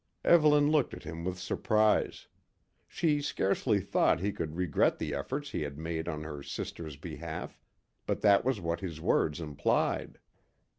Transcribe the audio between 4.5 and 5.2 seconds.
regret the